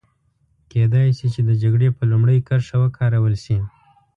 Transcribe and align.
کېدای 0.71 1.07
شي 1.17 1.27
چې 1.33 1.41
د 1.49 1.51
جګړې 1.61 1.87
په 1.97 2.03
لومړۍ 2.11 2.37
کرښه 2.47 2.77
وکارول 2.83 3.35
شي. 3.43 3.57